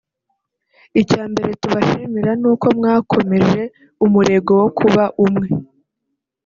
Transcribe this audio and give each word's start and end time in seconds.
Icya 1.01 1.23
mbere 1.31 1.51
tubashimira 1.61 2.31
ni 2.41 2.47
uko 2.51 2.67
mwakomeje 2.77 3.61
umurego 4.05 4.51
wo 4.61 4.67
kuba 4.77 5.03
umwe 5.25 5.47